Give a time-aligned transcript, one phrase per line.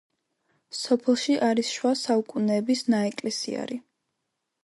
[0.77, 3.81] სოფელში არის შუა საუკუნეების ნაეკლესიარი.